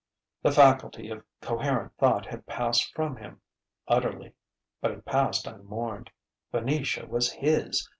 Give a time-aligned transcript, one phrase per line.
[0.41, 3.39] The faculty of coherent thought had passed from him
[3.87, 4.33] utterly,
[4.81, 6.09] but it passed unmourned:
[6.51, 7.87] Venetia was his!